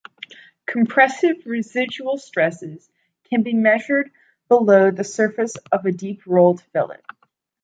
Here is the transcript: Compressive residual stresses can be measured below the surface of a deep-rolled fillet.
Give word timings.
Compressive 0.65 1.45
residual 1.45 2.17
stresses 2.17 2.89
can 3.29 3.43
be 3.43 3.53
measured 3.53 4.09
below 4.47 4.89
the 4.89 5.03
surface 5.03 5.53
of 5.71 5.85
a 5.85 5.91
deep-rolled 5.91 6.61
fillet. 6.73 7.03